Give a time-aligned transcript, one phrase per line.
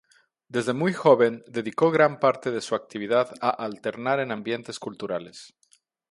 [0.49, 5.53] Desde muy joven dedicó gran parte de su actividad a alternar en ambientes culturales.